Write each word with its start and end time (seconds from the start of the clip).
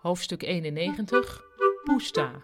Hoofdstuk 0.00 0.42
91 0.42 1.42
Poesta 1.84 2.42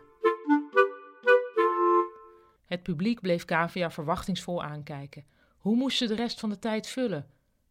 Het 2.66 2.82
publiek 2.82 3.20
bleef 3.20 3.44
Kavia 3.44 3.90
verwachtingsvol 3.90 4.62
aankijken. 4.62 5.24
Hoe 5.56 5.76
moest 5.76 5.96
ze 5.98 6.06
de 6.06 6.14
rest 6.14 6.40
van 6.40 6.50
de 6.50 6.58
tijd 6.58 6.86
vullen? 6.86 7.26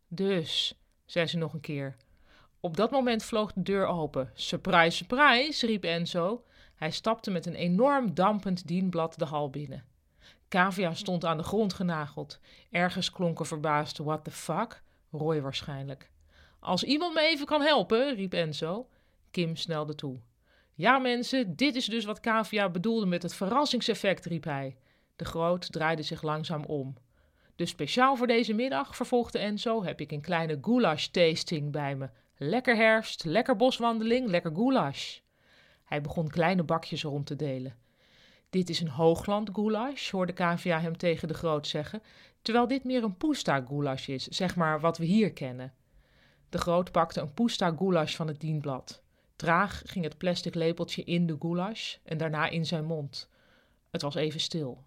Dus, 0.08 0.80
zei 1.06 1.28
ze 1.28 1.38
nog 1.38 1.54
een 1.54 1.60
keer. 1.60 1.96
Op 2.60 2.78
dat 2.78 2.92
moment 2.92 3.24
vloog 3.24 3.54
de 3.54 3.62
deur 3.62 3.86
open. 3.86 4.32
Surprise, 4.34 4.98
surprise, 4.98 5.66
riep 5.66 5.84
Enzo. 5.84 6.44
Hij 6.76 6.92
stapte 6.92 7.32
met 7.32 7.46
een 7.46 7.56
enorm 7.56 8.14
dampend 8.14 8.68
dienblad 8.68 9.18
de 9.18 9.26
hal 9.26 9.50
binnen. 9.50 9.84
Kavia 10.48 10.94
stond 10.94 11.26
aan 11.26 11.38
de 11.38 11.44
grond 11.44 11.74
genageld. 11.74 12.40
Ergens 12.72 13.12
klonk 13.12 13.40
een 13.40 13.46
verbaasde 13.46 14.04
what 14.04 14.24
the 14.24 14.32
fuck? 14.32 14.82
Roy 15.12 15.42
waarschijnlijk. 15.42 16.10
Als 16.60 16.84
iemand 16.84 17.14
me 17.14 17.22
even 17.22 17.46
kan 17.46 17.62
helpen, 17.62 18.16
riep 18.16 18.34
Enzo. 18.34 18.88
Kim 19.36 19.56
snelde 19.56 19.96
toe. 19.96 20.20
Ja, 20.74 20.98
mensen, 20.98 21.56
dit 21.56 21.76
is 21.76 21.86
dus 21.86 22.06
wat 22.06 22.20
Kavia 22.20 22.70
bedoelde 22.70 23.06
met 23.06 23.24
het 23.24 23.36
verrassingseffect, 23.36 24.26
riep 24.26 24.44
hij. 24.44 24.78
De 25.16 25.26
groot 25.26 25.72
draaide 25.72 26.02
zich 26.02 26.22
langzaam 26.22 26.64
om. 26.64 26.96
Dus 27.56 27.70
speciaal 27.70 28.16
voor 28.16 28.28
deze 28.28 28.54
middag, 28.54 28.96
vervolgde 28.96 29.40
Enzo, 29.40 29.84
heb 29.84 30.02
ik 30.02 30.12
een 30.12 30.22
kleine 30.22 30.58
goulash-tasting 30.62 31.72
bij 31.72 31.96
me. 31.96 32.10
Lekker 32.38 32.76
herfst, 32.76 33.26
lekker 33.26 33.56
boswandeling, 33.56 34.30
lekker 34.30 34.52
goulash. 34.56 35.20
Hij 35.86 36.02
begon 36.02 36.28
kleine 36.28 36.64
bakjes 36.64 37.04
rond 37.04 37.26
te 37.26 37.36
delen. 37.36 37.76
Dit 38.50 38.70
is 38.70 38.80
een 38.80 38.90
hoogland 38.90 39.50
goulash, 39.54 40.12
hoorde 40.12 40.34
Kavia 40.34 40.80
hem 40.80 40.98
tegen 40.98 41.28
de 41.28 41.34
groot 41.34 41.68
zeggen, 41.68 42.02
terwijl 42.42 42.68
dit 42.68 42.84
meer 42.84 43.04
een 43.04 43.18
poesta 43.18 43.62
goulash 43.68 44.08
is, 44.08 44.28
zeg 44.28 44.56
maar 44.56 44.80
wat 44.80 44.98
we 44.98 45.06
hier 45.06 45.34
kennen. 45.34 45.74
De 46.50 46.58
groot 46.58 46.92
pakte 46.92 47.22
een 47.22 47.34
poesta 47.34 47.76
goulash 47.78 48.16
van 48.16 48.28
het 48.28 48.40
dienblad. 48.40 49.04
Traag 49.36 49.82
ging 49.86 50.06
het 50.06 50.18
plastic 50.18 50.56
lepeltje 50.56 51.04
in 51.04 51.28
de 51.28 51.36
goulash 51.40 51.96
en 52.04 52.18
daarna 52.18 52.50
in 52.50 52.66
zijn 52.66 52.86
mond. 52.86 53.30
Het 53.92 54.02
was 54.02 54.16
even 54.16 54.40
stil. 54.40 54.86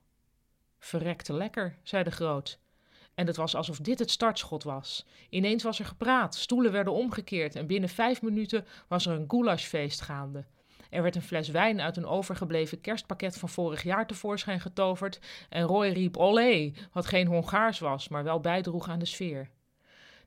Verrekte 0.78 1.32
lekker, 1.32 1.78
zei 1.82 2.04
de 2.04 2.10
groot. 2.10 2.58
En 3.14 3.26
het 3.26 3.36
was 3.36 3.54
alsof 3.54 3.78
dit 3.78 3.98
het 3.98 4.10
startschot 4.10 4.62
was. 4.62 5.06
Ineens 5.28 5.62
was 5.62 5.78
er 5.78 5.84
gepraat, 5.84 6.34
stoelen 6.34 6.72
werden 6.72 6.92
omgekeerd 6.92 7.56
en 7.56 7.66
binnen 7.66 7.88
vijf 7.88 8.22
minuten 8.22 8.66
was 8.88 9.06
er 9.06 9.12
een 9.12 9.30
goulashfeest 9.30 10.00
gaande. 10.00 10.44
Er 10.90 11.02
werd 11.02 11.16
een 11.16 11.22
fles 11.22 11.48
wijn 11.48 11.80
uit 11.80 11.96
een 11.96 12.06
overgebleven 12.06 12.80
kerstpakket 12.80 13.38
van 13.38 13.48
vorig 13.48 13.82
jaar 13.82 14.06
tevoorschijn 14.06 14.60
getoverd 14.60 15.20
en 15.48 15.62
Roy 15.62 15.88
riep 15.88 16.16
olé, 16.16 16.72
wat 16.92 17.06
geen 17.06 17.26
Hongaars 17.26 17.78
was, 17.78 18.08
maar 18.08 18.24
wel 18.24 18.40
bijdroeg 18.40 18.88
aan 18.88 18.98
de 18.98 19.04
sfeer. 19.04 19.50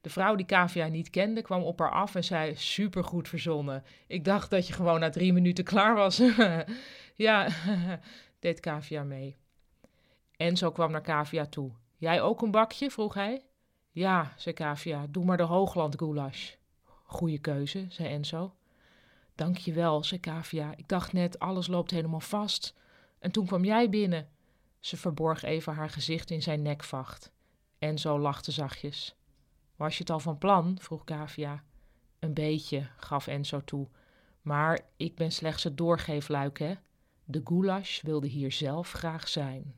De 0.02 0.10
vrouw 0.10 0.36
die 0.36 0.46
Kavia 0.46 0.88
niet 0.88 1.10
kende 1.10 1.42
kwam 1.42 1.64
op 1.64 1.80
haar 1.80 1.92
af 1.92 2.16
en 2.16 2.24
zei: 2.24 2.56
Supergoed 2.56 3.28
verzonnen. 3.28 3.84
Ik 4.08 4.26
dacht 4.26 4.50
dat 4.50 4.68
je 4.68 4.74
gewoon 4.74 5.00
na 5.00 5.10
drie 5.10 5.34
minuten 5.34 5.64
klaar 5.64 5.96
was. 5.96 6.22
ja, 7.16 7.48
deed 8.40 8.60
Kavia 8.60 9.04
mee. 9.04 9.38
Enzo 10.36 10.72
kwam 10.72 10.92
naar 10.92 11.02
Kavia 11.02 11.46
toe. 11.46 11.72
Jij 11.98 12.22
ook 12.22 12.42
een 12.42 12.52
bakje? 12.52 12.92
vroeg 12.92 13.14
hij. 13.14 13.46
Ja, 13.92 14.34
zei 14.38 14.56
Kavia, 14.56 15.06
doe 15.10 15.26
maar 15.26 15.38
de 15.38 15.44
Hoogland 15.44 15.98
goulash. 15.98 16.52
Goeie 17.04 17.40
keuze, 17.40 17.86
zei 17.90 18.10
Enzo. 18.10 18.56
Dank 19.36 19.58
je 19.58 19.74
wel, 19.74 20.04
zei 20.04 20.20
Kavia. 20.20 20.74
Ik 20.76 20.88
dacht 20.88 21.14
net, 21.14 21.40
alles 21.40 21.68
loopt 21.68 21.92
helemaal 21.92 22.20
vast. 22.20 22.74
En 23.20 23.32
toen 23.32 23.46
kwam 23.46 23.64
jij 23.64 23.90
binnen. 23.90 24.30
Ze 24.80 24.98
verborg 24.98 25.44
even 25.44 25.74
haar 25.74 25.90
gezicht 25.90 26.32
in 26.32 26.42
zijn 26.42 26.62
nekvacht. 26.62 27.32
Enzo 27.80 28.20
lachte 28.20 28.52
zachtjes. 28.52 29.16
Was 29.82 29.94
je 29.94 30.00
het 30.00 30.10
al 30.10 30.20
van 30.20 30.38
plan? 30.38 30.78
vroeg 30.80 31.04
Kavia. 31.04 31.64
Een 32.20 32.34
beetje, 32.34 32.88
gaf 32.98 33.28
Enzo 33.28 33.64
toe. 33.64 33.88
Maar 34.42 34.80
ik 34.98 35.16
ben 35.16 35.32
slechts 35.32 35.64
het 35.64 35.78
doorgeefluik, 35.78 36.60
hè? 36.60 36.74
De 37.24 37.42
goulash 37.44 38.02
wilde 38.02 38.28
hier 38.28 38.52
zelf 38.52 38.92
graag 38.92 39.28
zijn. 39.28 39.75